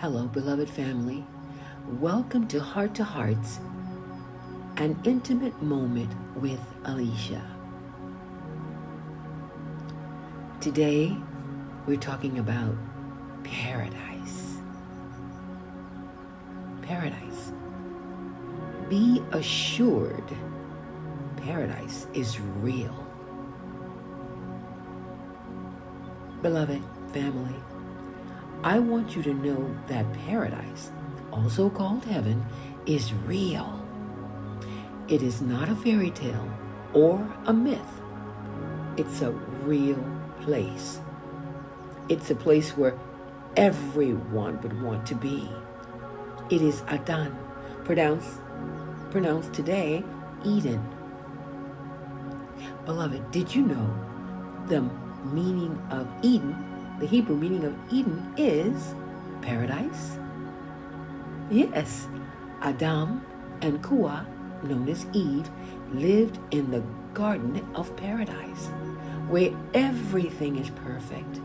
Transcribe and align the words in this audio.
Hello, 0.00 0.26
beloved 0.26 0.70
family. 0.70 1.26
Welcome 2.00 2.48
to 2.48 2.58
Heart 2.58 2.94
to 2.94 3.04
Hearts, 3.04 3.60
an 4.78 4.98
intimate 5.04 5.62
moment 5.62 6.10
with 6.36 6.58
Alicia. 6.86 7.44
Today, 10.58 11.14
we're 11.86 11.98
talking 11.98 12.38
about 12.38 12.74
paradise. 13.44 14.56
Paradise. 16.80 17.52
Be 18.88 19.22
assured, 19.32 20.34
paradise 21.36 22.06
is 22.14 22.40
real. 22.40 23.06
Beloved 26.40 26.82
family, 27.12 27.60
I 28.62 28.78
want 28.78 29.16
you 29.16 29.22
to 29.22 29.32
know 29.32 29.74
that 29.88 30.12
paradise, 30.12 30.90
also 31.32 31.70
called 31.70 32.04
heaven, 32.04 32.44
is 32.84 33.14
real. 33.14 33.82
It 35.08 35.22
is 35.22 35.40
not 35.40 35.70
a 35.70 35.74
fairy 35.74 36.10
tale 36.10 36.48
or 36.92 37.26
a 37.46 37.54
myth. 37.54 37.80
It's 38.98 39.22
a 39.22 39.30
real 39.30 40.04
place. 40.42 41.00
It's 42.10 42.30
a 42.30 42.34
place 42.34 42.76
where 42.76 42.98
everyone 43.56 44.60
would 44.60 44.82
want 44.82 45.06
to 45.06 45.14
be. 45.14 45.48
It 46.50 46.60
is 46.60 46.82
Adan, 46.88 47.38
pronounced, 47.84 48.40
pronounced 49.10 49.54
today 49.54 50.04
Eden. 50.44 50.86
Beloved, 52.84 53.30
did 53.30 53.54
you 53.54 53.62
know 53.62 53.94
the 54.66 54.82
meaning 55.32 55.80
of 55.90 56.06
Eden 56.22 56.69
the 57.00 57.06
Hebrew 57.06 57.34
meaning 57.34 57.64
of 57.64 57.74
Eden 57.90 58.32
is 58.36 58.94
paradise. 59.40 60.18
Yes, 61.50 62.06
Adam 62.60 63.24
and 63.62 63.82
Kua, 63.82 64.26
known 64.62 64.86
as 64.86 65.06
Eve, 65.14 65.48
lived 65.94 66.38
in 66.50 66.70
the 66.70 66.82
Garden 67.14 67.66
of 67.74 67.96
Paradise, 67.96 68.66
where 69.28 69.50
everything 69.72 70.56
is 70.56 70.68
perfect. 70.70 71.40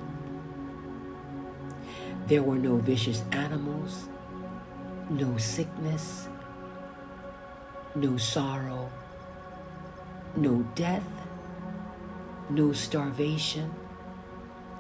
There 2.28 2.44
were 2.44 2.58
no 2.58 2.76
vicious 2.76 3.24
animals, 3.32 4.10
no 5.10 5.38
sickness, 5.38 6.28
no 7.96 8.18
sorrow, 8.18 8.92
no 10.36 10.64
death, 10.76 11.08
no 12.50 12.74
starvation 12.74 13.74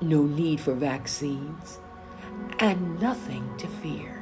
no 0.02 0.24
need 0.24 0.60
for 0.60 0.74
vaccines, 0.74 1.80
and 2.60 3.00
nothing 3.00 3.50
to 3.58 3.68
fear. 3.68 4.16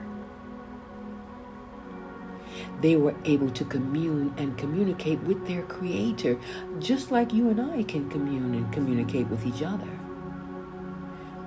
They 2.82 2.96
were 2.96 3.16
able 3.26 3.50
to 3.52 3.66
commune 3.66 4.34
and 4.38 4.58
communicate 4.58 5.20
with 5.22 5.48
their 5.48 5.64
Creator, 5.64 6.38
just 6.80 7.12
like 7.12 7.34
you 7.34 7.50
and 7.50 7.62
I 7.62 7.84
can 7.84 8.10
commune 8.10 8.54
and 8.54 8.72
communicate 8.74 9.28
with 9.28 9.46
each 9.46 9.64
other. 9.64 9.90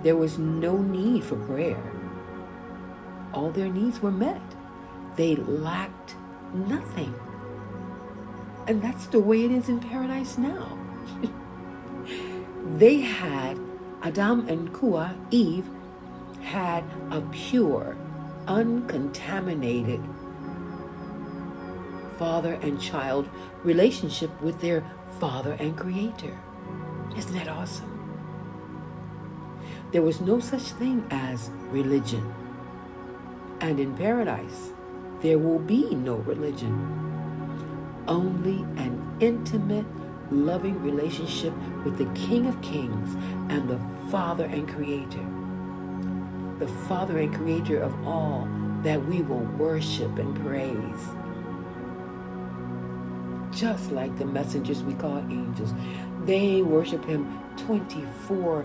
There 0.03 0.17
was 0.17 0.39
no 0.39 0.79
need 0.79 1.25
for 1.25 1.37
prayer. 1.37 1.93
All 3.33 3.51
their 3.51 3.69
needs 3.69 4.01
were 4.01 4.11
met. 4.11 4.41
They 5.17 5.37
lacked 5.37 6.17
nothing. 6.55 7.15
And 8.67 8.83
that's 8.83 9.07
the 9.07 9.21
way 9.21 9.45
it 9.45 9.51
is 9.51 9.69
in 9.69 9.79
paradise 9.81 10.39
now. 10.39 10.79
they 12.77 13.01
had 13.01 13.59
Adam 14.07 14.47
and 14.49 14.73
Kua, 14.73 15.17
Eve, 15.33 15.69
had 16.41 16.85
a 17.11 17.21
pure, 17.33 17.97
uncontaminated 18.47 20.01
father 22.17 22.53
and 22.63 22.81
child 22.81 23.29
relationship 23.65 24.31
with 24.41 24.61
their 24.61 24.85
father 25.19 25.57
and 25.59 25.77
creator. 25.77 26.39
Isn't 27.17 27.35
that 27.35 27.49
awesome? 27.49 27.93
There 29.91 30.03
was 30.03 30.21
no 30.21 30.39
such 30.39 30.63
thing 30.63 31.05
as 31.11 31.51
religion. 31.71 32.33
And 33.61 33.81
in 33.81 33.97
paradise, 33.97 34.71
there 35.21 35.41
will 35.41 35.59
be 35.59 35.97
no 35.97 36.15
religion. 36.19 36.75
Only 38.07 38.59
an 38.81 39.17
intimate 39.19 39.87
loving 40.31 40.81
relationship 40.83 41.53
with 41.85 41.99
the 41.99 42.07
King 42.15 42.47
of 42.47 42.61
Kings 42.63 43.15
and 43.51 43.69
the 43.69 43.81
Father 44.11 44.45
and 44.45 44.69
Creator. 44.69 45.27
The 46.61 46.69
Father 46.87 47.19
and 47.19 47.35
Creator 47.35 47.83
of 47.83 48.07
all 48.07 48.49
that 48.83 49.05
we 49.07 49.23
will 49.23 49.45
worship 49.59 50.17
and 50.19 50.35
praise. 50.45 51.09
Just 53.59 53.91
like 53.91 54.17
the 54.17 54.25
messengers 54.25 54.85
we 54.85 54.95
call 54.95 55.19
angels, 55.19 55.75
they 56.25 56.63
worship 56.63 57.05
Him 57.05 57.41
24 57.57 58.65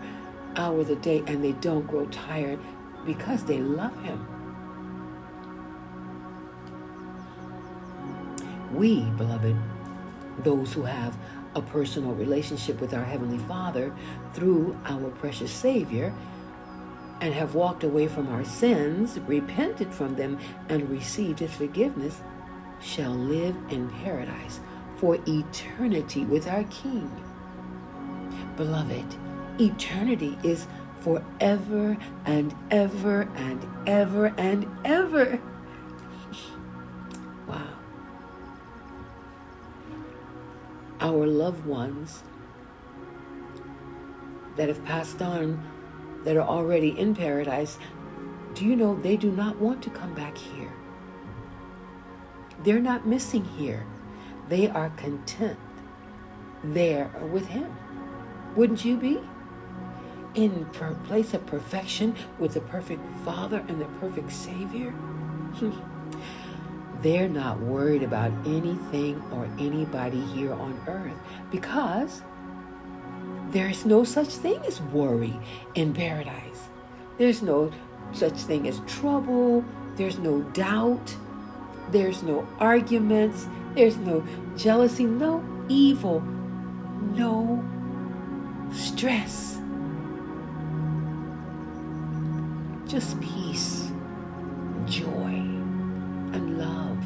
hours 0.58 0.90
a 0.90 0.96
day 0.96 1.24
and 1.26 1.44
they 1.44 1.54
don't 1.54 1.88
grow 1.88 2.06
tired 2.08 2.60
because 3.04 3.44
they 3.44 3.58
love 3.58 4.00
Him. 4.04 4.28
We, 8.76 9.02
beloved, 9.18 9.56
those 10.44 10.74
who 10.74 10.84
have 10.84 11.18
a 11.56 11.62
personal 11.62 12.14
relationship 12.14 12.80
with 12.80 12.94
our 12.94 13.04
Heavenly 13.04 13.40
Father 13.40 13.94
through 14.34 14.78
our 14.86 15.10
precious 15.12 15.52
Savior 15.52 16.14
and 17.22 17.34
have 17.34 17.54
walked 17.54 17.84
away 17.84 18.08
from 18.08 18.28
our 18.30 18.44
sins, 18.44 19.20
repented 19.28 19.94
from 19.94 20.16
them, 20.16 20.40
and 20.70 20.90
received 20.90 21.40
His 21.40 21.54
forgiveness, 21.54 22.22
shall 22.82 23.12
live 23.12 23.56
in 23.70 23.90
paradise 24.04 24.60
for 24.98 25.20
eternity 25.28 26.26
with 26.26 26.48
our 26.48 26.64
King. 26.66 27.10
Beloved, 28.58 29.16
eternity 29.60 30.38
is 30.44 30.68
forever 31.02 31.98
and 32.26 32.56
ever 32.72 33.28
and 33.36 33.68
ever 33.88 34.34
and 34.38 34.68
ever. 34.84 35.40
Our 41.02 41.26
loved 41.26 41.66
ones 41.66 42.24
that 44.56 44.70
have 44.70 44.84
passed 44.86 45.22
on, 45.22 45.62
that 46.24 46.38
are 46.38 46.48
already 46.48 46.98
in 46.98 47.16
paradise, 47.16 47.80
do 48.54 48.66
you 48.66 48.76
know 48.76 48.96
they 49.02 49.18
do 49.18 49.32
not 49.32 49.58
want 49.58 49.82
to 49.82 49.90
come 49.90 50.14
back 50.14 50.38
here? 50.38 50.72
They're 52.64 52.80
not 52.80 53.08
missing 53.08 53.44
here. 53.44 53.86
They 54.48 54.70
are 54.70 54.92
content 54.92 55.58
there 56.64 57.10
with 57.32 57.48
Him. 57.48 57.76
Wouldn't 58.56 58.86
you 58.86 58.98
be? 58.98 59.20
In 60.36 60.70
a 60.80 60.94
place 61.08 61.34
of 61.34 61.46
perfection 61.46 62.16
with 62.38 62.54
the 62.54 62.62
perfect 62.62 63.02
Father 63.26 63.66
and 63.68 63.82
the 63.82 63.86
perfect 64.00 64.32
Savior? 64.32 64.94
They're 67.02 67.30
not 67.30 67.60
worried 67.60 68.04
about 68.04 68.32
anything 68.46 69.24
or 69.32 69.46
anybody 69.58 70.22
here 70.22 70.54
on 70.54 70.80
earth 70.88 71.18
because 71.50 72.22
there's 73.50 73.86
no 73.86 74.04
such 74.04 74.28
thing 74.28 74.64
as 74.68 74.82
worry 74.82 75.40
in 75.74 75.94
paradise. 75.94 76.70
There's 77.18 77.42
no 77.42 77.72
such 78.12 78.34
thing 78.34 78.68
as 78.68 78.82
trouble. 78.86 79.66
There's 79.96 80.20
no 80.20 80.42
doubt. 80.54 81.16
There's 81.90 82.22
no 82.22 82.48
arguments. 82.60 83.48
There's 83.74 83.98
no 83.98 84.24
jealousy, 84.56 85.06
no 85.06 85.44
evil, 85.70 86.22
no 86.22 87.64
stress. 88.72 89.60
Just 92.88 93.20
peace, 93.22 93.92
joy 94.86 95.61
and 96.34 96.58
love. 96.58 96.98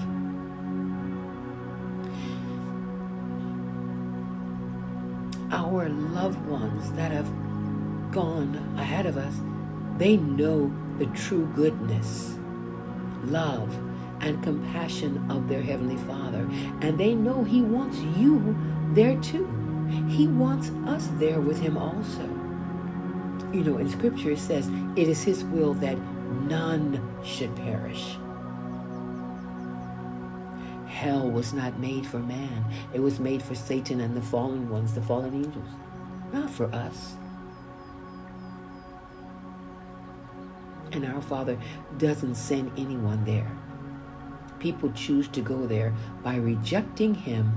Our 5.51 5.89
loved 5.89 6.45
ones 6.47 6.91
that 6.93 7.11
have 7.11 7.31
gone 8.11 8.55
ahead 8.77 9.05
of 9.05 9.17
us, 9.17 9.35
they 9.97 10.17
know 10.17 10.71
the 10.97 11.05
true 11.07 11.45
goodness, 11.55 12.37
love, 13.25 13.73
and 14.21 14.41
compassion 14.43 15.29
of 15.29 15.47
their 15.47 15.61
Heavenly 15.61 15.97
Father. 16.07 16.47
And 16.81 16.97
they 16.97 17.13
know 17.13 17.43
He 17.43 17.61
wants 17.61 17.97
you 18.17 18.55
there 18.93 19.19
too. 19.21 19.47
He 20.09 20.27
wants 20.27 20.69
us 20.87 21.09
there 21.19 21.39
with 21.39 21.59
Him 21.59 21.77
also. 21.77 22.23
You 23.53 23.63
know, 23.63 23.77
in 23.77 23.89
Scripture 23.89 24.31
it 24.31 24.39
says, 24.39 24.69
it 24.95 25.07
is 25.07 25.23
His 25.23 25.43
will 25.43 25.73
that 25.75 25.97
none 26.47 27.01
should 27.23 27.55
perish 27.55 28.17
hell 31.05 31.29
was 31.29 31.53
not 31.53 31.79
made 31.79 32.05
for 32.05 32.17
man. 32.17 32.65
It 32.91 32.99
was 32.99 33.19
made 33.19 33.43
for 33.43 33.53
Satan 33.53 34.01
and 34.01 34.17
the 34.17 34.21
fallen 34.23 34.69
ones, 34.71 34.95
the 34.95 35.01
fallen 35.01 35.35
angels, 35.35 35.69
not 36.33 36.49
for 36.49 36.65
us. 36.73 37.15
And 40.91 41.05
our 41.05 41.21
Father 41.21 41.59
doesn't 41.99 42.35
send 42.35 42.71
anyone 42.75 43.23
there. 43.23 43.51
People 44.57 44.91
choose 44.93 45.27
to 45.27 45.41
go 45.41 45.67
there 45.67 45.93
by 46.23 46.37
rejecting 46.37 47.13
Him 47.13 47.53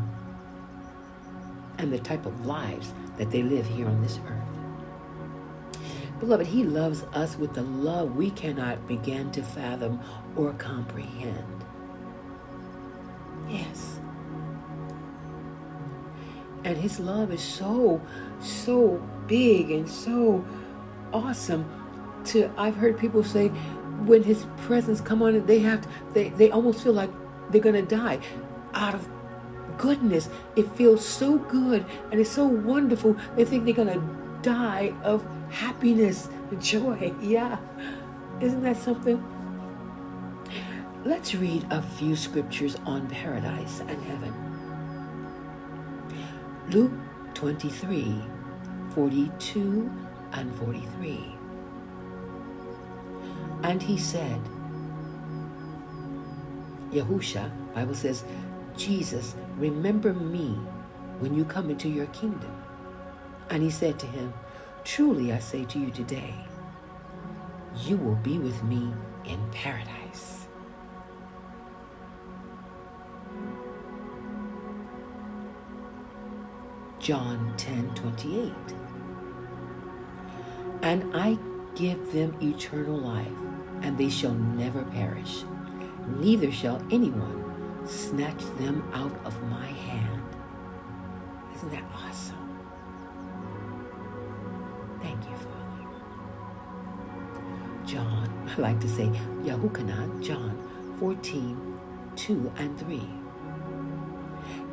and 1.79 1.91
the 1.91 1.99
type 1.99 2.27
of 2.27 2.45
lives 2.45 2.93
that 3.17 3.31
they 3.31 3.43
live 3.43 3.67
here 3.67 3.87
on 3.87 4.03
this 4.03 4.21
earth. 4.27 5.81
Beloved, 6.21 6.49
He 6.49 6.65
loves 6.65 7.05
us 7.15 7.39
with 7.39 7.55
the 7.55 7.63
love 7.63 8.15
we 8.15 8.31
cannot 8.31 8.87
begin 8.87 9.31
to 9.31 9.43
fathom 9.43 10.01
or 10.37 10.53
comprehend. 10.55 11.65
Yes. 13.49 13.99
And 16.65 16.77
His 16.77 17.01
love 17.01 17.33
is 17.33 17.43
so, 17.43 18.01
so 18.41 19.03
big 19.27 19.71
and 19.71 19.89
so 19.89 20.45
awesome. 21.13 21.65
To 22.27 22.51
I've 22.59 22.77
heard 22.77 22.99
people 22.99 23.25
say, 23.25 23.49
when 24.05 24.23
His 24.23 24.47
presence 24.59 25.01
come 25.01 25.23
on, 25.23 25.47
they 25.47 25.61
have 25.61 25.83
to, 25.83 25.89
they 26.13 26.29
they 26.31 26.51
almost 26.51 26.83
feel 26.83 26.93
like 26.93 27.11
they're 27.51 27.61
gonna 27.61 27.83
die 27.83 28.21
out 28.75 28.95
of 28.95 29.09
goodness. 29.79 30.29
It 30.57 30.71
feels 30.73 31.05
so 31.07 31.39
good 31.39 31.87
and 32.11 32.21
it's 32.21 32.31
so 32.31 32.45
wonderful. 32.45 33.17
They 33.37 33.45
think 33.45 33.65
they're 33.65 33.73
going 33.73 33.89
to 33.89 34.41
die 34.43 34.93
of 35.03 35.27
happiness 35.51 36.29
and 36.51 36.61
joy. 36.61 37.15
Yeah. 37.23 37.59
Isn't 38.41 38.63
that 38.63 38.77
something? 38.77 39.25
Let's 41.05 41.33
read 41.33 41.65
a 41.71 41.81
few 41.81 42.17
scriptures 42.17 42.77
on 42.85 43.07
paradise 43.09 43.81
and 43.87 44.03
heaven. 44.03 44.35
Luke 46.71 46.93
23 47.35 48.21
42 48.95 49.91
and 50.33 50.55
43. 50.57 51.21
And 53.63 53.81
he 53.81 53.97
said, 53.97 54.41
Yahusha, 56.91 57.49
Bible 57.75 57.95
says, 57.95 58.25
Jesus, 58.77 59.37
remember 59.57 60.13
me 60.13 60.59
when 61.21 61.33
you 61.33 61.45
come 61.45 61.71
into 61.71 61.89
your 61.89 62.07
kingdom. 62.07 62.53
And 63.51 63.63
he 63.63 63.71
said 63.71 64.01
to 64.01 64.07
him, 64.07 64.35
Truly 64.83 65.33
I 65.33 65.39
say 65.39 65.65
to 65.67 65.79
you 65.79 65.93
today, 65.93 66.35
you 67.85 67.97
will 67.97 68.17
be 68.17 68.39
with 68.39 68.65
me 68.65 68.93
in 69.25 69.39
paradise. 69.53 70.48
John 77.09 77.55
10 77.57 77.95
28. 77.95 78.53
And 80.83 81.17
I 81.17 81.39
give 81.75 82.13
them 82.13 82.37
eternal 82.43 82.99
life, 82.99 83.33
and 83.81 83.97
they 83.97 84.11
shall 84.11 84.35
never 84.35 84.83
perish, 84.83 85.45
neither 86.07 86.53
shall 86.53 86.83
anyone 86.91 87.87
snatch 87.87 88.45
them 88.59 88.87
out 88.93 89.19
of 89.25 89.43
my 89.45 89.65
hand. 89.65 90.23
Isn't 91.55 91.71
that 91.71 91.85
awesome? 91.95 92.59
Thank 95.01 95.25
you, 95.31 95.37
Father. 95.37 95.87
John, 97.87 98.53
I 98.55 98.61
like 98.61 98.81
to 98.81 98.89
say 98.91 99.07
Yahukanan, 99.45 100.23
John 100.23 100.63
14, 100.99 101.79
2 102.17 102.53
and 102.59 102.79
3. 102.79 103.01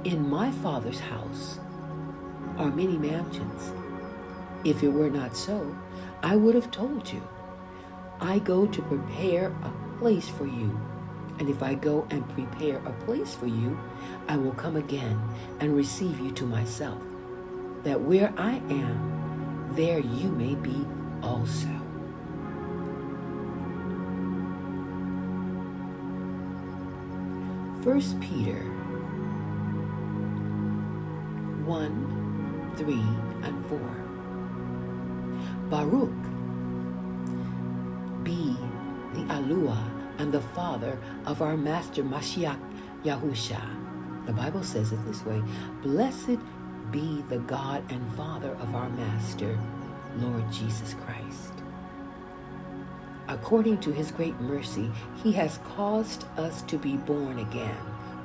In 0.03 0.29
my 0.29 0.51
Father's 0.51 0.99
house 0.99 1.59
are 2.57 2.71
many 2.71 2.97
mansions. 2.97 3.71
If 4.63 4.83
it 4.83 4.89
were 4.89 5.09
not 5.09 5.35
so, 5.35 5.75
I 6.23 6.35
would 6.35 6.55
have 6.55 6.71
told 6.71 7.11
you. 7.11 7.21
I 8.19 8.39
go 8.39 8.65
to 8.65 8.81
prepare 8.81 9.53
a 9.63 9.71
place 9.99 10.27
for 10.29 10.45
you. 10.45 10.79
And 11.37 11.49
if 11.49 11.61
I 11.61 11.73
go 11.75 12.07
and 12.09 12.27
prepare 12.29 12.77
a 12.85 12.93
place 13.05 13.35
for 13.35 13.47
you, 13.47 13.77
I 14.27 14.37
will 14.37 14.53
come 14.53 14.77
again 14.77 15.19
and 15.59 15.75
receive 15.75 16.19
you 16.19 16.31
to 16.31 16.45
myself, 16.45 17.01
that 17.83 17.99
where 17.99 18.33
I 18.37 18.61
am, 18.69 19.73
there 19.75 19.99
you 19.99 20.29
may 20.29 20.55
be 20.55 20.85
also. 21.21 21.67
First 27.83 28.19
Peter 28.21 28.63
1, 31.65 32.24
3, 32.77 32.93
and 33.43 33.65
4. 33.67 33.79
Baruch 35.69 36.11
be 38.23 38.55
the 39.13 39.21
Alua 39.33 39.77
and 40.19 40.31
the 40.31 40.41
Father 40.41 40.97
of 41.25 41.41
our 41.41 41.57
Master 41.57 42.03
Mashiach 42.03 42.59
Yahusha. 43.03 43.61
The 44.25 44.33
Bible 44.33 44.63
says 44.63 44.91
it 44.91 45.05
this 45.05 45.23
way 45.25 45.41
Blessed 45.81 46.39
be 46.91 47.23
the 47.29 47.39
God 47.39 47.83
and 47.91 48.13
Father 48.15 48.51
of 48.59 48.75
our 48.75 48.89
Master, 48.89 49.57
Lord 50.17 50.51
Jesus 50.51 50.95
Christ. 51.05 51.53
According 53.27 53.79
to 53.79 53.91
his 53.91 54.11
great 54.11 54.39
mercy, 54.41 54.91
he 55.23 55.31
has 55.33 55.59
caused 55.75 56.25
us 56.37 56.61
to 56.63 56.77
be 56.77 56.95
born 56.97 57.39
again 57.39 57.77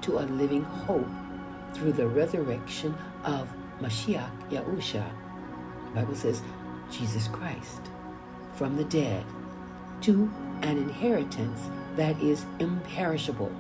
to 0.02 0.18
a 0.18 0.24
living 0.28 0.64
hope 0.64 1.08
through 1.72 1.92
the 1.92 2.06
resurrection 2.06 2.94
of 3.24 3.48
Mashiach 3.80 4.50
Yahusha. 4.50 5.04
Bible 5.94 6.14
says, 6.14 6.42
Jesus 6.90 7.28
Christ, 7.28 7.82
from 8.54 8.76
the 8.76 8.84
dead, 8.84 9.24
to 10.02 10.30
an 10.62 10.76
inheritance 10.78 11.60
that 11.96 12.20
is 12.20 12.44
imperishable, 12.58 13.52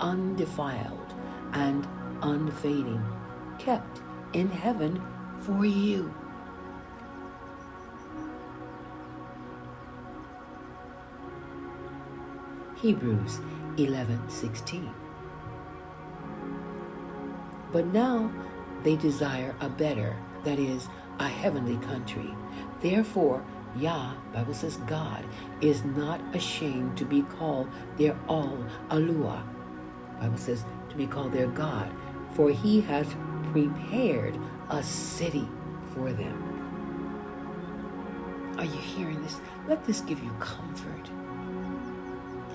undefiled, 0.00 1.14
and 1.52 1.86
unfading, 2.22 3.04
kept 3.58 4.00
in 4.32 4.48
heaven 4.48 5.02
for 5.40 5.64
you. 5.64 6.12
Hebrews 12.76 13.40
11:16 13.78 14.92
But 17.72 17.86
now 17.86 18.30
they 18.82 18.96
desire 18.96 19.54
a 19.60 19.68
better, 19.68 20.16
that 20.44 20.58
is, 20.58 20.88
a 21.18 21.28
heavenly 21.28 21.76
country. 21.86 22.34
Therefore, 22.80 23.44
Yah, 23.76 24.14
Bible 24.32 24.54
says 24.54 24.78
God, 24.86 25.24
is 25.60 25.84
not 25.84 26.20
ashamed 26.34 26.96
to 26.96 27.04
be 27.04 27.22
called 27.22 27.68
their 27.98 28.16
all 28.28 28.64
Alua. 28.88 29.42
Bible 30.20 30.38
says 30.38 30.64
to 30.88 30.96
be 30.96 31.06
called 31.06 31.32
their 31.32 31.48
God, 31.48 31.92
for 32.34 32.50
he 32.50 32.80
has 32.82 33.06
prepared 33.52 34.38
a 34.70 34.82
city 34.82 35.48
for 35.92 36.12
them. 36.12 36.42
Are 38.56 38.64
you 38.64 38.78
hearing 38.78 39.22
this? 39.22 39.40
Let 39.68 39.84
this 39.84 40.00
give 40.00 40.22
you 40.22 40.30
comfort 40.40 41.10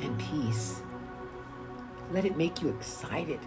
and 0.01 0.19
peace. 0.19 0.81
Let 2.11 2.25
it 2.25 2.35
make 2.35 2.61
you 2.61 2.69
excited 2.69 3.39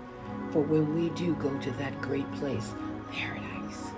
for 0.52 0.60
when 0.62 0.94
we 0.94 1.10
do 1.10 1.34
go 1.34 1.56
to 1.58 1.70
that 1.72 2.00
great 2.00 2.30
place, 2.34 2.72
paradise. 3.10 3.90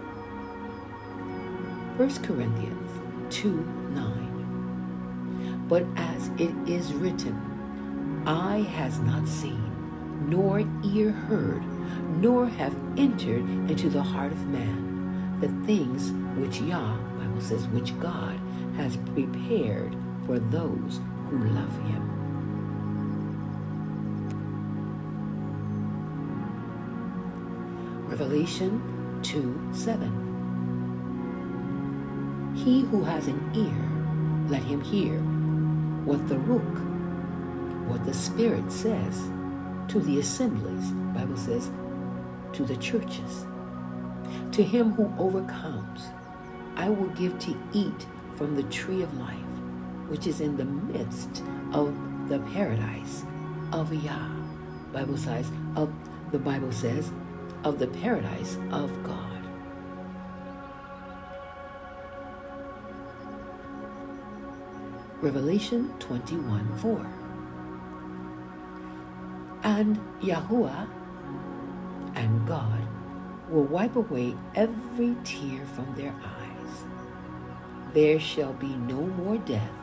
1 1.97 2.23
Corinthians 2.23 2.91
2 3.31 3.53
9. 3.91 5.65
But 5.69 5.85
as 5.97 6.29
it 6.39 6.55
is 6.69 6.93
written, 6.93 8.23
eye 8.27 8.63
has 8.75 8.99
not 9.01 9.27
seen, 9.27 9.71
nor 10.29 10.61
ear 10.85 11.11
heard, 11.11 11.63
nor 12.21 12.47
have 12.47 12.75
entered 12.97 13.45
into 13.71 13.89
the 13.89 14.03
heart 14.03 14.33
of 14.33 14.47
man 14.47 14.87
the 15.41 15.49
things 15.67 16.13
which 16.39 16.61
Yah, 16.61 16.97
Bible 17.19 17.41
says, 17.41 17.67
which 17.69 17.99
God 18.01 18.39
has 18.77 18.97
prepared 19.15 19.95
for 20.25 20.39
those 20.39 21.01
who 21.29 21.39
love 21.49 21.73
him. 21.89 22.26
Revelation 28.19 29.21
2 29.23 29.73
7. 29.75 32.55
He 32.57 32.81
who 32.81 33.05
has 33.05 33.27
an 33.27 33.51
ear, 33.55 33.77
let 34.49 34.63
him 34.63 34.81
hear 34.81 35.19
what 36.07 36.27
the 36.27 36.37
Ruach, 36.37 37.87
what 37.87 38.07
the 38.07 38.15
Spirit 38.15 38.73
says 38.73 39.29
to 39.89 40.01
the 40.01 40.19
assemblies, 40.19 40.93
Bible 41.15 41.37
says, 41.37 41.71
to 42.55 42.65
the 42.65 42.79
churches. 42.79 43.45
To 44.53 44.63
him 44.63 44.93
who 44.93 45.13
overcomes, 45.23 46.05
I 46.75 46.89
will 46.89 47.09
give 47.09 47.39
to 47.41 47.55
eat 47.75 48.07
from 48.35 48.57
the 48.57 48.65
tree 48.71 49.03
of 49.03 49.13
life, 49.19 49.37
which 50.09 50.27
is 50.27 50.41
in 50.41 50.57
the 50.57 50.65
midst 50.65 51.43
of 51.75 51.95
the 52.31 52.39
paradise 52.55 53.25
of 53.73 53.93
Yah. 53.93 54.31
Bible 54.91 55.19
says 55.19 55.51
of 55.77 55.93
the 56.33 56.39
Bible 56.39 56.73
says 56.73 57.13
of 57.67 57.81
the 57.81 57.89
paradise 57.89 58.59
of 58.71 59.03
God. 59.03 59.43
Revelation 65.21 65.93
21 65.99 66.79
4. 66.79 67.07
And 69.65 69.99
Yahuwah 70.21 70.89
and 72.15 72.47
God 72.47 72.87
will 73.51 73.65
wipe 73.65 73.97
away 73.97 74.37
every 74.55 75.17
tear 75.25 75.67
from 75.75 75.93
their 75.97 76.15
eyes. 76.23 76.85
There 77.93 78.21
shall 78.21 78.53
be 78.53 78.77
no 78.77 79.01
more 79.01 79.39
death, 79.39 79.77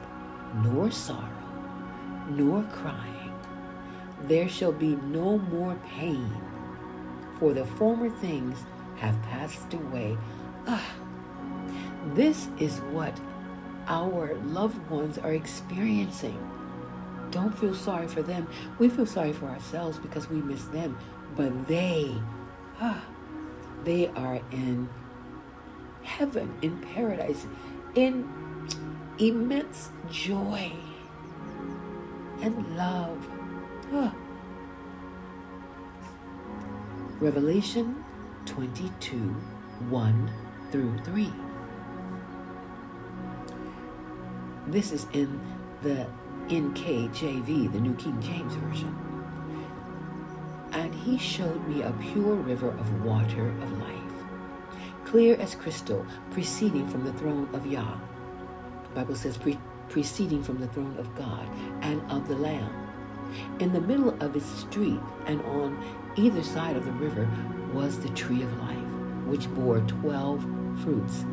nor 0.63 0.89
sorrow, 0.89 1.49
nor 2.29 2.63
crying. 2.71 3.33
There 4.21 4.47
shall 4.47 4.71
be 4.71 4.95
no 4.95 5.37
more 5.37 5.75
pain, 5.85 6.31
for 7.39 7.53
the 7.53 7.65
former 7.65 8.09
things 8.09 8.59
have 8.97 9.21
passed 9.23 9.73
away. 9.73 10.17
Ah, 10.67 10.93
this 12.13 12.47
is 12.59 12.79
what 12.91 13.19
our 13.87 14.35
loved 14.45 14.89
ones 14.89 15.17
are 15.17 15.33
experiencing. 15.33 16.37
Don't 17.31 17.57
feel 17.57 17.73
sorry 17.73 18.07
for 18.07 18.21
them. 18.21 18.47
We 18.79 18.89
feel 18.89 19.05
sorry 19.05 19.33
for 19.33 19.47
ourselves 19.47 19.97
because 19.97 20.29
we 20.29 20.37
miss 20.37 20.63
them. 20.65 20.97
But 21.35 21.67
they, 21.67 22.15
ah, 22.79 23.03
they 23.83 24.07
are 24.09 24.39
in 24.51 24.87
heaven, 26.03 26.55
in 26.61 26.79
paradise, 26.79 27.45
in 27.95 28.29
immense 29.17 29.89
joy 30.09 30.71
and 32.41 32.77
love. 32.77 33.27
Ah. 33.91 34.13
Revelation 37.19 38.03
22 38.45 39.17
1 39.89 40.31
through 40.71 40.97
3. 41.05 41.31
This 44.67 44.91
is 44.91 45.05
in 45.13 45.39
the 45.83 46.07
NKJV, 46.47 47.71
the 47.71 47.79
New 47.79 47.93
King 47.95 48.19
James 48.19 48.55
Version. 48.55 48.97
And 50.71 50.93
he 50.93 51.17
showed 51.17 51.65
me 51.67 51.83
a 51.83 51.91
pure 52.01 52.35
river 52.35 52.69
of 52.69 53.05
water 53.05 53.47
of 53.47 53.79
life, 53.79 54.13
clear 55.05 55.35
as 55.35 55.53
crystal, 55.53 56.05
proceeding 56.31 56.87
from 56.87 57.05
the 57.05 57.13
throne 57.13 57.47
of 57.53 57.65
Yah. 57.67 57.97
The 58.89 58.95
Bible 58.95 59.15
says 59.15 59.37
pre- 59.37 59.59
proceeding 59.87 60.43
from 60.43 60.59
the 60.59 60.67
throne 60.67 60.97
of 60.97 61.13
God 61.15 61.47
and 61.81 62.01
of 62.11 62.27
the 62.27 62.35
Lamb. 62.35 62.73
In 63.59 63.71
the 63.71 63.81
middle 63.81 64.09
of 64.21 64.35
its 64.35 64.45
street 64.45 64.99
and 65.25 65.41
on 65.41 65.77
either 66.15 66.43
side 66.43 66.75
of 66.75 66.85
the 66.85 66.91
river 66.91 67.27
was 67.73 67.99
the 67.99 68.09
tree 68.09 68.43
of 68.43 68.59
life, 68.59 68.77
which 69.25 69.49
bore 69.53 69.79
twelve 69.81 70.41
fruits 70.83 71.25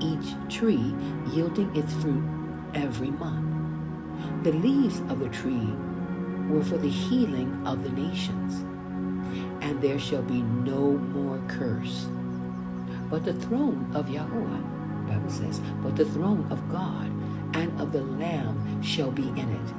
each 0.00 0.34
tree 0.48 0.94
yielding 1.32 1.74
its 1.76 1.92
fruit 1.94 2.24
every 2.74 3.10
month. 3.10 3.48
The 4.44 4.52
leaves 4.52 5.00
of 5.00 5.20
the 5.20 5.28
tree 5.28 5.72
were 6.48 6.64
for 6.64 6.76
the 6.76 6.88
healing 6.88 7.64
of 7.66 7.84
the 7.84 7.90
nations, 7.90 8.64
and 9.62 9.80
there 9.80 9.98
shall 9.98 10.22
be 10.22 10.42
no 10.42 10.92
more 10.92 11.40
curse. 11.48 12.06
But 13.08 13.24
the 13.24 13.34
throne 13.34 13.90
of 13.94 14.06
Yahuwah, 14.06 15.06
Bible 15.08 15.30
says, 15.30 15.60
but 15.82 15.96
the 15.96 16.04
throne 16.06 16.46
of 16.50 16.68
God 16.70 17.06
and 17.54 17.80
of 17.80 17.92
the 17.92 18.02
Lamb 18.02 18.82
shall 18.82 19.10
be 19.10 19.28
in 19.28 19.50
it, 19.50 19.74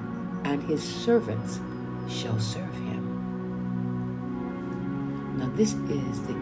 and 0.46 0.63
his 0.63 0.84
servants 0.84 1.60
shall 2.08 2.39
serve 2.39 2.74
him. 2.75 3.03
Now 5.44 5.50
this 5.58 5.74
is 5.74 6.22
the 6.22 6.34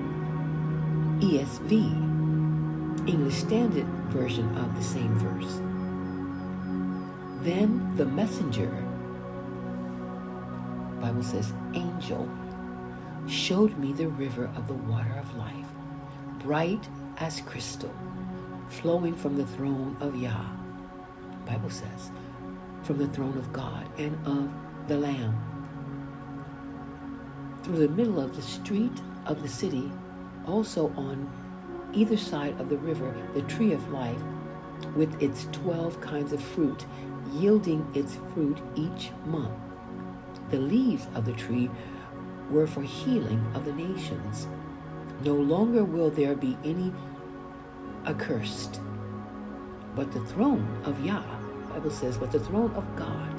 ESV 1.22 1.72
English 3.10 3.34
Standard 3.34 3.88
Version 4.10 4.55
of 4.60 4.75
the 4.75 4.84
same 4.84 5.15
verse. 5.15 5.60
Then 7.41 7.96
the 7.98 8.05
messenger, 8.05 8.70
Bible 11.01 11.24
says, 11.24 11.51
angel, 11.74 12.29
showed 13.27 13.75
me 13.79 13.91
the 13.91 14.08
river 14.08 14.51
of 14.55 14.67
the 14.67 14.75
water 14.75 15.15
of 15.17 15.36
life, 15.36 15.65
bright 16.38 16.88
as 17.17 17.41
crystal, 17.41 17.96
flowing 18.70 19.15
from 19.15 19.36
the 19.36 19.48
throne 19.48 19.98
of 20.00 20.15
Yah. 20.15 20.46
Bible 21.48 21.72
says, 21.72 22.12
from 22.84 23.00
the 23.00 23.08
throne 23.08 23.36
of 23.36 23.51
God 23.51 23.88
and 23.98 24.15
of 24.27 24.48
the 24.88 24.98
Lamb. 24.98 25.50
Through 27.63 27.88
the 27.88 27.94
middle 27.94 28.20
of 28.20 28.36
the 28.36 28.41
street 28.41 29.01
of 29.27 29.41
the 29.41 29.48
city, 29.48 29.91
also 30.48 30.91
on 30.98 31.30
either 31.94 32.18
side 32.18 32.60
of 32.60 32.70
the 32.70 32.77
river 32.77 33.13
the 33.34 33.41
tree 33.44 33.74
of 33.74 33.91
life 33.91 34.22
with 34.96 35.22
its 35.22 35.48
12 35.51 36.01
kinds 36.01 36.34
of 36.34 36.41
fruit, 36.41 36.86
yielding 37.34 37.86
its 37.94 38.18
fruit 38.34 38.58
each 38.75 39.12
month. 39.25 39.53
The 40.50 40.58
leaves 40.58 41.08
of 41.13 41.25
the 41.25 41.34
tree 41.34 41.70
were 42.50 42.68
for 42.68 42.82
healing 42.82 43.46
of 43.53 43.65
the 43.65 43.74
nations. 43.74 44.48
No 45.24 45.36
longer 45.36 45.84
will 45.84 46.10
there 46.10 46.36
be 46.36 46.58
any 46.63 46.91
accursed, 48.06 48.82
but 49.96 50.12
the 50.12 50.25
throne 50.25 50.82
of 50.84 51.06
Yah, 51.06 51.24
Bible 51.70 51.91
says, 51.91 52.18
but 52.18 52.32
the 52.32 52.39
throne 52.39 52.72
of 52.74 52.96
God 52.96 53.30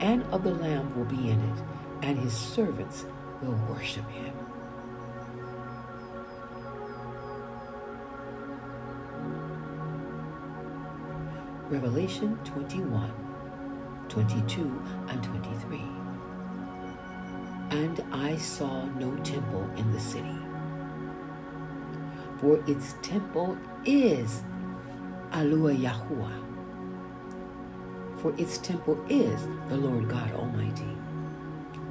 and 0.00 0.22
of 0.24 0.44
the 0.44 0.54
Lamb 0.54 0.96
will 0.96 1.04
be 1.04 1.30
in 1.30 1.40
it, 1.40 1.62
and 2.02 2.18
his 2.18 2.32
servants 2.32 3.04
will 3.42 3.58
worship 3.68 4.08
him. 4.10 4.32
Revelation 11.68 12.38
21, 12.44 13.12
22, 14.08 14.82
and 15.08 15.22
23. 15.24 15.80
And 17.70 18.04
I 18.12 18.36
saw 18.36 18.84
no 18.84 19.16
temple 19.24 19.68
in 19.76 19.90
the 19.92 20.00
city, 20.00 20.36
for 22.38 22.62
its 22.66 22.94
temple 23.00 23.56
is 23.86 24.42
Alua 25.30 25.74
Yahuwah. 25.74 26.40
For 28.20 28.34
its 28.38 28.58
temple 28.58 29.02
is 29.08 29.48
the 29.68 29.76
Lord 29.76 30.08
God 30.08 30.30
Almighty 30.34 30.96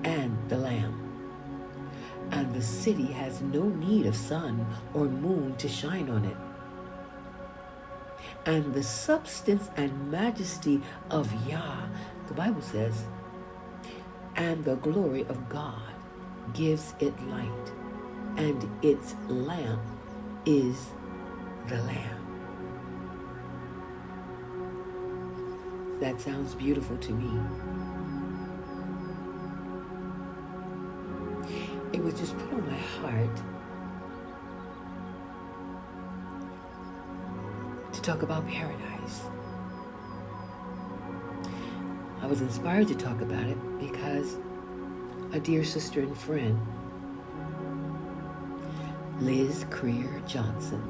and 0.03 0.37
the 0.47 0.57
Lamb. 0.57 1.10
And 2.31 2.53
the 2.53 2.61
city 2.61 3.07
has 3.07 3.41
no 3.41 3.63
need 3.63 4.05
of 4.05 4.15
sun 4.15 4.65
or 4.93 5.05
moon 5.05 5.55
to 5.57 5.67
shine 5.67 6.09
on 6.09 6.25
it 6.25 6.37
and 8.45 8.73
the 8.73 8.83
substance 8.83 9.69
and 9.77 10.11
majesty 10.11 10.81
of 11.09 11.31
Yah, 11.47 11.87
the 12.27 12.33
Bible 12.33 12.61
says, 12.61 13.05
and 14.35 14.63
the 14.63 14.75
glory 14.75 15.21
of 15.21 15.49
God 15.49 15.81
gives 16.53 16.93
it 16.99 17.13
light, 17.27 17.71
and 18.37 18.69
its 18.83 19.15
lamp 19.27 19.81
is 20.45 20.87
the 21.67 21.77
Lamb. 21.83 22.17
That 25.99 26.19
sounds 26.19 26.55
beautiful 26.55 26.97
to 26.97 27.11
me. 27.11 27.90
Was 32.11 32.19
just 32.19 32.37
put 32.37 32.53
on 32.53 32.69
my 32.69 32.77
heart 32.77 33.41
to 37.93 38.01
talk 38.01 38.21
about 38.21 38.45
paradise. 38.47 39.21
I 42.21 42.27
was 42.27 42.41
inspired 42.41 42.87
to 42.89 42.95
talk 42.95 43.21
about 43.21 43.45
it 43.45 43.57
because 43.79 44.37
a 45.31 45.39
dear 45.39 45.63
sister 45.63 46.01
and 46.01 46.17
friend, 46.17 46.59
Liz 49.19 49.65
Creer 49.69 50.25
Johnson, 50.27 50.83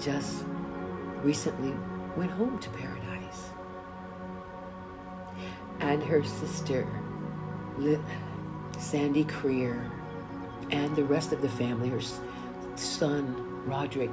just 0.00 0.44
recently 1.22 1.72
went 2.16 2.30
home 2.30 2.58
to 2.58 2.70
paradise. 2.70 3.50
And 5.80 6.02
her 6.02 6.22
sister, 6.22 6.86
Sandy 8.78 9.24
Creer, 9.24 9.90
and 10.70 10.94
the 10.96 11.04
rest 11.04 11.32
of 11.32 11.42
the 11.42 11.48
family, 11.48 11.88
her 11.88 12.00
son, 12.76 13.64
Roderick, 13.66 14.10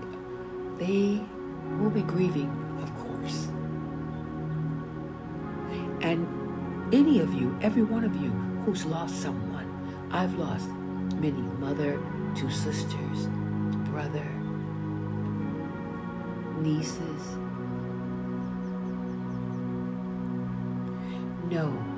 they 0.77 1.21
will 1.79 1.89
be 1.89 2.01
grieving, 2.01 2.49
of 2.81 2.95
course. 2.97 3.47
And 6.01 6.27
any 6.93 7.19
of 7.19 7.33
you, 7.33 7.57
every 7.61 7.83
one 7.83 8.03
of 8.03 8.15
you 8.15 8.29
who's 8.65 8.85
lost 8.85 9.21
someone, 9.21 9.67
I've 10.11 10.33
lost 10.35 10.67
many 11.15 11.41
mother, 11.59 11.99
two 12.35 12.49
sisters, 12.49 13.27
brother, 13.89 14.25
nieces. 16.61 17.37
Know 21.49 21.96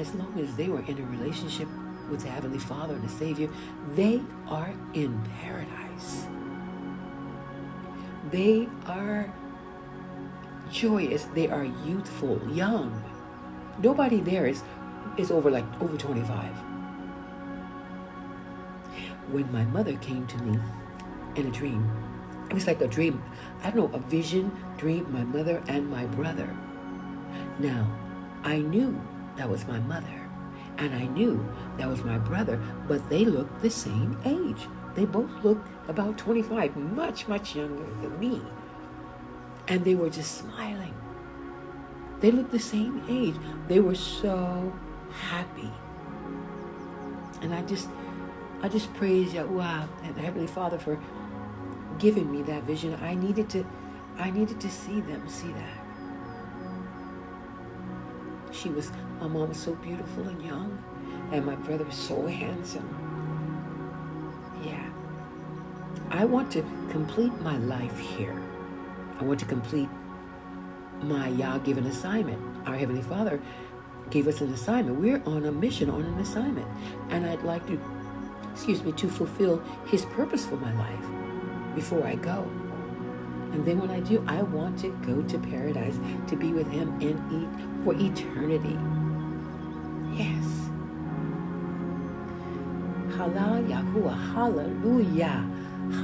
as 0.00 0.14
long 0.14 0.38
as 0.40 0.54
they 0.56 0.68
were 0.68 0.80
in 0.86 0.98
a 0.98 1.06
relationship 1.06 1.68
with 2.10 2.22
the 2.22 2.28
Heavenly 2.28 2.58
Father 2.58 2.94
and 2.94 3.04
the 3.04 3.12
Savior, 3.12 3.48
they 3.94 4.22
are 4.48 4.72
in 4.94 5.20
paradise. 5.40 6.26
They 8.30 8.68
are 8.86 9.32
joyous. 10.70 11.24
They 11.34 11.48
are 11.48 11.64
youthful, 11.64 12.40
young. 12.50 13.04
Nobody 13.82 14.20
there 14.20 14.46
is 14.46 14.62
is 15.18 15.30
over 15.30 15.50
like 15.50 15.64
over 15.80 15.96
25. 15.96 16.52
When 19.30 19.50
my 19.52 19.64
mother 19.64 19.96
came 19.98 20.26
to 20.26 20.38
me 20.38 20.58
in 21.36 21.46
a 21.46 21.50
dream, 21.50 21.88
it 22.48 22.54
was 22.54 22.66
like 22.66 22.80
a 22.80 22.88
dream. 22.88 23.22
I 23.62 23.70
don't 23.70 23.90
know, 23.92 23.96
a 23.96 24.00
vision, 24.00 24.50
dream, 24.76 25.12
my 25.12 25.24
mother 25.24 25.62
and 25.68 25.90
my 25.90 26.06
brother. 26.06 26.48
Now, 27.58 27.86
I 28.42 28.58
knew 28.58 29.00
that 29.40 29.48
was 29.48 29.66
my 29.66 29.78
mother, 29.78 30.28
and 30.76 30.94
I 30.94 31.06
knew 31.06 31.42
that 31.78 31.88
was 31.88 32.04
my 32.04 32.18
brother, 32.18 32.60
but 32.86 33.08
they 33.08 33.24
looked 33.24 33.62
the 33.62 33.70
same 33.70 34.18
age. 34.26 34.68
They 34.94 35.06
both 35.06 35.30
looked 35.42 35.66
about 35.88 36.18
25, 36.18 36.76
much, 36.76 37.26
much 37.26 37.56
younger 37.56 37.86
than 38.02 38.20
me. 38.20 38.42
And 39.66 39.82
they 39.82 39.94
were 39.94 40.10
just 40.10 40.36
smiling. 40.36 40.92
They 42.20 42.30
looked 42.30 42.50
the 42.50 42.58
same 42.58 43.02
age. 43.08 43.34
They 43.66 43.80
were 43.80 43.94
so 43.94 44.74
happy. 45.30 45.72
And 47.40 47.54
I 47.54 47.62
just 47.62 47.88
I 48.62 48.68
just 48.68 48.92
praise 48.92 49.32
Yahuwah 49.32 49.88
and 50.04 50.14
the 50.14 50.20
Heavenly 50.20 50.48
Father 50.48 50.78
for 50.78 51.00
giving 51.98 52.30
me 52.30 52.42
that 52.42 52.64
vision. 52.64 52.94
I 53.00 53.14
needed 53.14 53.48
to 53.50 53.64
I 54.18 54.30
needed 54.30 54.60
to 54.60 54.70
see 54.70 55.00
them, 55.00 55.26
see 55.30 55.52
that. 55.52 55.89
She 58.60 58.68
was 58.68 58.90
my 59.20 59.26
mom 59.26 59.48
was 59.48 59.58
so 59.58 59.74
beautiful 59.76 60.28
and 60.28 60.42
young, 60.42 60.82
and 61.32 61.46
my 61.46 61.54
brother 61.54 61.84
was 61.84 61.94
so 61.94 62.26
handsome. 62.26 62.88
Yeah. 64.62 64.86
I 66.10 66.26
want 66.26 66.52
to 66.52 66.62
complete 66.90 67.32
my 67.40 67.56
life 67.56 67.98
here. 67.98 68.38
I 69.18 69.24
want 69.24 69.40
to 69.40 69.46
complete 69.46 69.88
my 71.00 71.28
Yah 71.28 71.58
given 71.58 71.86
assignment. 71.86 72.38
Our 72.66 72.76
Heavenly 72.76 73.02
Father 73.02 73.40
gave 74.10 74.28
us 74.28 74.42
an 74.42 74.52
assignment. 74.52 75.00
We're 75.00 75.22
on 75.24 75.46
a 75.46 75.52
mission, 75.52 75.88
on 75.88 76.02
an 76.02 76.18
assignment. 76.18 76.66
And 77.08 77.24
I'd 77.24 77.42
like 77.42 77.66
to, 77.68 77.80
excuse 78.52 78.82
me, 78.82 78.92
to 78.92 79.08
fulfill 79.08 79.62
His 79.86 80.04
purpose 80.04 80.44
for 80.44 80.56
my 80.56 80.72
life 80.74 81.74
before 81.74 82.06
I 82.06 82.16
go. 82.16 82.50
And 83.52 83.64
then 83.64 83.80
when 83.80 83.90
I 83.90 84.00
do, 84.00 84.24
I 84.26 84.42
want 84.42 84.78
to 84.80 84.88
go 85.06 85.22
to 85.22 85.38
paradise 85.38 85.98
to 86.28 86.36
be 86.36 86.52
with 86.52 86.70
Him 86.70 86.88
and 87.00 87.18
eat 87.32 87.84
for 87.84 87.94
eternity. 87.94 88.78
Yes. 90.16 90.44
Halal 93.16 93.66
Yahuwah, 93.68 94.34
hallelujah. 94.34 95.44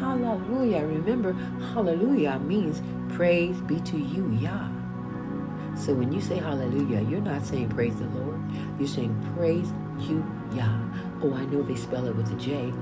Hallelujah. 0.00 0.84
Remember, 0.84 1.32
hallelujah 1.72 2.38
means 2.40 2.82
praise 3.14 3.56
be 3.62 3.80
to 3.80 3.96
you, 3.96 4.30
Yah. 4.40 4.68
So 5.76 5.94
when 5.94 6.12
you 6.12 6.20
say 6.20 6.38
hallelujah, 6.38 7.02
you're 7.02 7.20
not 7.20 7.44
saying 7.44 7.68
praise 7.68 7.96
the 7.96 8.06
Lord. 8.06 8.40
You're 8.78 8.88
saying 8.88 9.14
praise 9.36 9.68
you, 10.00 10.24
Yah. 10.52 10.80
Oh, 11.22 11.32
I 11.34 11.44
know 11.46 11.62
they 11.62 11.76
spell 11.76 12.06
it 12.06 12.16
with 12.16 12.32
a 12.32 12.36
J, 12.36 12.72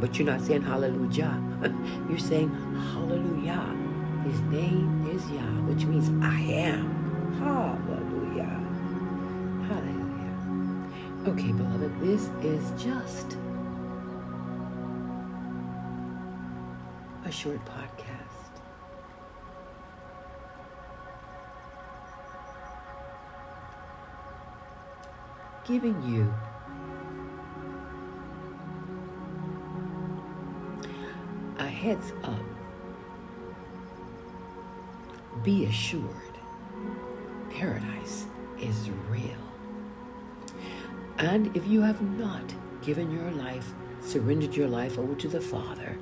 but 0.00 0.18
you're 0.18 0.26
not 0.26 0.40
saying 0.40 0.62
hallelujah. 0.62 1.42
you're 2.08 2.18
saying 2.18 2.50
hallelujah. 2.92 3.81
His 4.24 4.40
name 4.42 5.08
is 5.10 5.28
Yah, 5.32 5.42
which 5.66 5.84
means 5.84 6.08
I 6.24 6.38
am. 6.40 6.86
Hallelujah. 7.40 8.60
Hallelujah. 9.68 10.12
Okay, 11.26 11.50
beloved, 11.50 12.00
this 12.00 12.28
is 12.44 12.70
just 12.82 13.36
a 17.24 17.32
short 17.32 17.60
podcast. 17.64 18.60
Giving 25.64 26.00
you 26.02 26.32
a 31.58 31.66
heads 31.66 32.12
up. 32.22 32.51
Be 35.42 35.64
assured, 35.64 36.38
paradise 37.50 38.26
is 38.60 38.90
real. 39.10 39.24
And 41.18 41.56
if 41.56 41.66
you 41.66 41.80
have 41.80 42.00
not 42.00 42.44
given 42.80 43.10
your 43.10 43.30
life, 43.32 43.72
surrendered 44.00 44.54
your 44.54 44.68
life 44.68 45.00
over 45.00 45.16
to 45.16 45.26
the 45.26 45.40
Father 45.40 45.98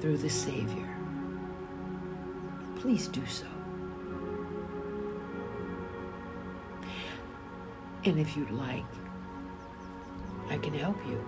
through 0.00 0.18
the 0.18 0.28
Savior, 0.28 0.94
please 2.76 3.08
do 3.08 3.24
so. 3.24 3.46
And 8.04 8.18
if 8.18 8.36
you'd 8.36 8.50
like, 8.50 8.84
I 10.50 10.58
can 10.58 10.74
help 10.74 10.98
you. 11.06 11.24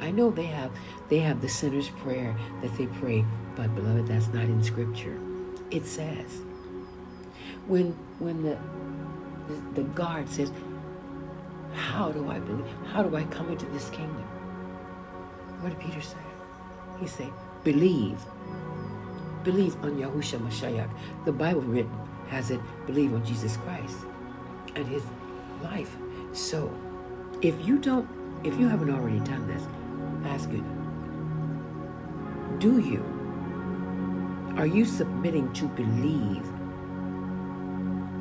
I 0.00 0.10
know 0.10 0.30
they 0.30 0.46
have 0.46 0.72
they 1.08 1.18
have 1.20 1.40
the 1.40 1.48
sinner's 1.48 1.88
prayer 1.88 2.36
that 2.62 2.76
they 2.76 2.86
pray, 2.86 3.24
but 3.54 3.74
beloved, 3.76 4.08
that's 4.08 4.28
not 4.28 4.44
in 4.44 4.62
scripture. 4.62 5.18
It 5.70 5.86
says 5.86 6.42
when 7.68 7.92
when 8.18 8.42
the 8.42 8.56
the, 9.48 9.82
the 9.82 9.88
guard 9.90 10.28
says, 10.28 10.52
How 11.74 12.10
do 12.10 12.28
I 12.30 12.38
believe? 12.38 12.66
How 12.92 13.02
do 13.02 13.14
I 13.16 13.24
come 13.24 13.50
into 13.50 13.66
this 13.66 13.88
kingdom? 13.90 14.24
What 15.60 15.70
did 15.70 15.80
Peter 15.80 16.00
say? 16.00 16.16
He 16.98 17.06
said, 17.06 17.32
Believe. 17.64 18.18
Believe 19.44 19.76
on 19.84 19.96
Yahusha 19.96 20.38
Mashiach. 20.38 20.90
The 21.24 21.32
Bible 21.32 21.62
written 21.62 21.98
has 22.28 22.50
it, 22.50 22.60
believe 22.86 23.14
on 23.14 23.24
Jesus 23.24 23.56
Christ 23.58 23.98
and 24.74 24.86
his 24.86 25.04
life. 25.62 25.96
So 26.32 26.72
if 27.42 27.54
you 27.64 27.78
don't 27.78 28.08
if 28.44 28.58
you 28.58 28.68
haven't 28.68 28.90
already 28.90 29.20
done 29.20 29.46
this, 29.48 29.62
ask 30.26 30.50
you, 30.50 30.64
do 32.58 32.78
you? 32.80 33.02
Are 34.56 34.66
you 34.66 34.84
submitting 34.84 35.52
to 35.54 35.66
believe 35.68 36.46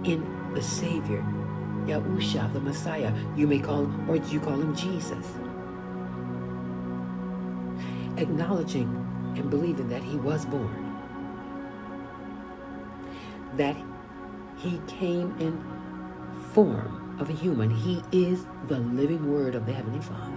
in 0.06 0.54
the 0.54 0.62
Savior, 0.62 1.26
Yahusha, 1.86 2.52
the 2.54 2.60
Messiah? 2.60 3.13
You 3.36 3.48
may 3.48 3.60
call 3.60 3.84
him, 3.84 4.10
or 4.10 4.15
you 4.18 4.39
call 4.39 4.60
him 4.60 4.76
Jesus. 4.76 5.26
Acknowledging 8.18 8.88
and 9.36 9.50
believing 9.50 9.89
that 9.89 10.04
he 10.04 10.15
was 10.18 10.46
born, 10.46 10.96
that 13.58 13.76
he 14.58 14.80
came 14.88 15.36
in 15.39 15.62
form 16.54 17.18
of 17.20 17.30
a 17.30 17.34
human. 17.34 17.70
He 17.70 18.02
is 18.12 18.46
the 18.68 18.80
living 18.80 19.32
word 19.32 19.56
of 19.56 19.65
the 19.65 19.74
Heavenly 19.74 20.02
Father. 20.02 20.32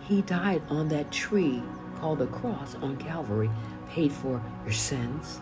He 0.00 0.22
died 0.22 0.62
on 0.70 0.88
that 0.88 1.12
tree 1.12 1.62
called 2.00 2.20
the 2.20 2.26
cross 2.28 2.74
on 2.76 2.96
Calvary, 2.96 3.50
paid 3.90 4.10
for 4.10 4.42
your 4.64 4.72
sins 4.72 5.40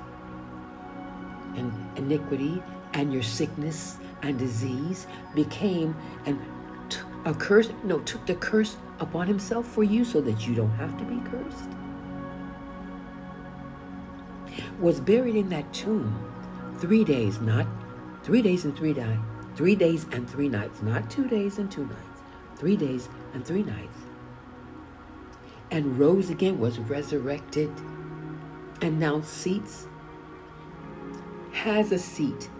and 1.56 1.72
iniquity 1.96 2.62
and 2.94 3.12
your 3.12 3.22
sickness 3.22 3.96
and 4.22 4.38
disease, 4.38 5.06
became 5.34 5.96
and 6.24 6.40
t- 6.88 7.00
a 7.24 7.34
curse, 7.34 7.70
no, 7.84 7.98
took 8.00 8.24
the 8.26 8.34
curse 8.34 8.76
upon 9.00 9.26
himself 9.26 9.66
for 9.66 9.82
you 9.82 10.04
so 10.04 10.20
that 10.20 10.46
you 10.46 10.54
don't 10.54 10.70
have 10.70 10.96
to 10.98 11.04
be 11.04 11.20
cursed. 11.30 11.68
Was 14.80 15.00
buried 15.00 15.36
in 15.36 15.48
that 15.50 15.72
tomb 15.72 16.22
three 16.78 17.04
days, 17.04 17.40
not 17.40 17.66
three 18.22 18.42
days 18.42 18.64
and 18.64 18.76
three 18.76 18.94
nights, 18.94 19.20
three 19.54 19.74
days 19.74 20.06
and 20.12 20.28
three 20.28 20.48
nights, 20.48 20.82
not 20.82 21.10
two 21.10 21.26
days 21.28 21.58
and 21.58 21.70
two 21.70 21.86
nights, 21.86 22.20
three 22.56 22.76
days 22.76 23.08
and 23.34 23.44
three 23.44 23.62
nights 23.62 23.96
and 25.70 25.98
rose 25.98 26.30
again, 26.30 26.58
was 26.58 26.78
resurrected, 26.78 27.70
and 28.82 28.98
now 29.00 29.20
seats, 29.22 29.86
has 31.56 31.92
a 31.92 31.98
seat, 31.98 32.50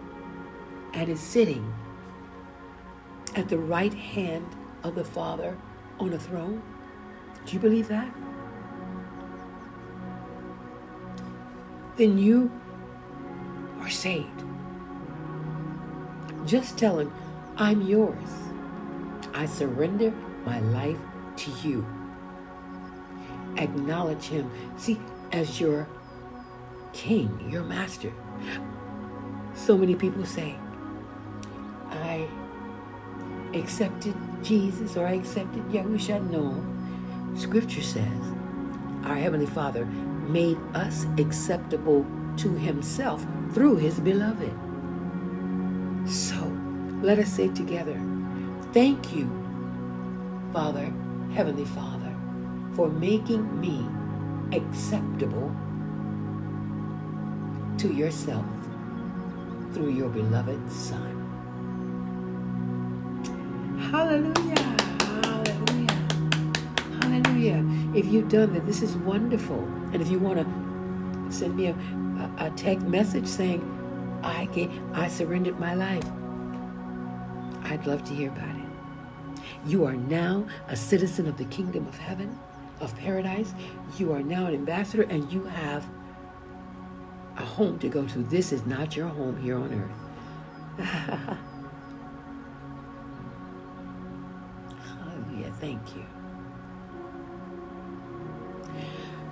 and 0.93 1.09
is 1.09 1.19
sitting 1.19 1.73
at 3.35 3.47
the 3.47 3.57
right 3.57 3.93
hand 3.93 4.47
of 4.83 4.95
the 4.95 5.03
Father 5.03 5.57
on 5.99 6.13
a 6.13 6.19
throne. 6.19 6.61
Do 7.45 7.53
you 7.53 7.59
believe 7.59 7.87
that? 7.87 8.11
Then 11.95 12.17
you 12.17 12.51
are 13.79 13.89
saved. 13.89 14.43
Just 16.45 16.77
tell 16.77 16.99
him, 16.99 17.13
I'm 17.55 17.81
yours. 17.81 18.29
I 19.33 19.45
surrender 19.45 20.11
my 20.45 20.59
life 20.59 20.99
to 21.37 21.51
you 21.63 21.85
acknowledge 23.57 24.25
him, 24.25 24.49
see, 24.77 24.99
as 25.31 25.59
your 25.59 25.87
king, 26.93 27.49
your 27.49 27.63
master. 27.63 28.13
So 29.57 29.77
many 29.77 29.95
people 29.95 30.23
say, 30.25 30.55
I 31.89 32.27
accepted 33.53 34.15
Jesus 34.43 34.95
or 34.95 35.05
I 35.05 35.13
accepted 35.13 35.63
Yahushua. 35.69 36.29
No. 36.29 36.55
Scripture 37.35 37.81
says, 37.81 38.21
our 39.03 39.15
Heavenly 39.15 39.47
Father 39.47 39.85
made 39.85 40.57
us 40.73 41.05
acceptable 41.17 42.05
to 42.37 42.49
himself 42.49 43.25
through 43.53 43.77
his 43.77 43.99
beloved. 43.99 44.53
So 46.07 46.35
let 47.01 47.19
us 47.19 47.29
say 47.29 47.49
together, 47.49 47.99
Thank 48.73 49.15
you, 49.15 49.27
Father, 50.53 50.93
Heavenly 51.33 51.65
Father, 51.65 52.15
for 52.73 52.89
making 52.89 53.59
me 53.59 53.85
acceptable 54.55 55.53
to 57.79 57.93
yourself 57.93 58.45
through 59.73 59.89
your 59.89 60.09
beloved 60.09 60.71
Son. 60.71 61.13
Hallelujah. 63.91 64.75
Hallelujah. 65.23 66.07
Hallelujah. 67.01 67.65
If 67.95 68.05
you've 68.07 68.29
done 68.29 68.53
that, 68.53 68.65
this 68.65 68.81
is 68.81 68.95
wonderful. 68.97 69.59
And 69.93 70.01
if 70.01 70.09
you 70.09 70.19
want 70.19 70.39
to 70.39 71.31
send 71.33 71.55
me 71.55 71.67
a, 71.67 71.73
a, 72.39 72.47
a 72.47 72.49
text 72.51 72.85
message 72.87 73.27
saying, 73.27 73.61
I 74.23 74.47
can, 74.47 74.93
I 74.93 75.07
surrendered 75.07 75.59
my 75.59 75.73
life, 75.73 76.03
I'd 77.63 77.85
love 77.85 78.03
to 78.05 78.13
hear 78.13 78.29
about 78.29 78.55
it. 78.55 79.41
You 79.65 79.85
are 79.85 79.95
now 79.95 80.45
a 80.67 80.75
citizen 80.75 81.27
of 81.27 81.37
the 81.37 81.45
kingdom 81.45 81.87
of 81.87 81.97
heaven, 81.97 82.37
of 82.79 82.95
paradise. 82.97 83.53
You 83.97 84.11
are 84.13 84.21
now 84.21 84.47
an 84.47 84.53
ambassador, 84.53 85.03
and 85.03 85.31
you 85.31 85.43
have 85.45 85.85
a 87.37 87.45
home 87.45 87.79
to 87.79 87.89
go 87.89 88.05
to. 88.05 88.19
This 88.23 88.51
is 88.51 88.65
not 88.65 88.95
your 88.95 89.07
home 89.07 89.37
here 89.41 89.57
on 89.57 89.73
earth. 89.73 89.91
Hallelujah. 94.83 95.51
Thank 95.59 95.95
you. 95.95 96.05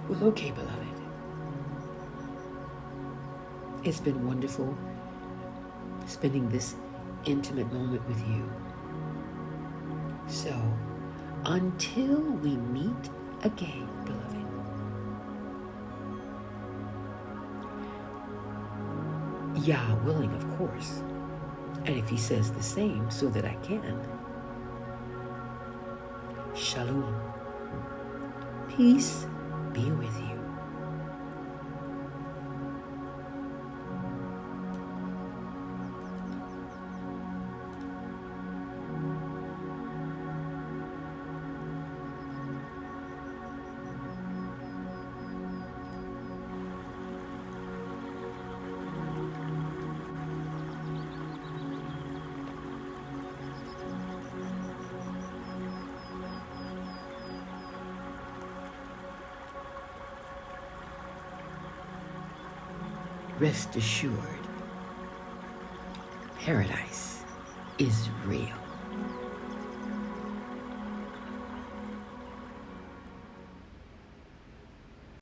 Well, 0.08 0.24
okay, 0.26 0.52
beloved. 0.52 0.72
It's 3.84 4.00
been 4.00 4.26
wonderful 4.26 4.78
spending 6.06 6.50
this 6.50 6.76
intimate 7.26 7.72
moment 7.74 8.08
with 8.08 8.20
you. 8.28 8.50
So, 10.28 10.54
until 11.46 12.20
we 12.22 12.58
meet 12.58 13.10
again, 13.44 13.88
beloved. 14.06 14.35
Yah 19.66 19.96
willing, 20.04 20.32
of 20.36 20.58
course. 20.60 21.02
And 21.86 21.98
if 21.98 22.08
he 22.08 22.18
says 22.18 22.52
the 22.52 22.62
same, 22.62 23.10
so 23.10 23.30
that 23.30 23.46
I 23.46 23.56
can. 23.64 24.00
Shalom. 26.54 27.16
Peace 28.70 29.26
be 29.74 29.90
with 29.92 30.16
you. 30.20 30.35
Rest 63.40 63.76
assured, 63.76 64.14
paradise 66.40 67.24
is 67.78 68.10
real. 68.26 68.65